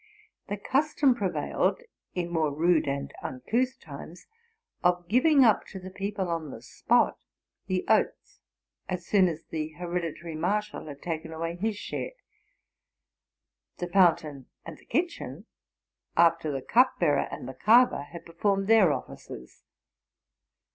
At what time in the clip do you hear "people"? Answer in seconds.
5.91-6.27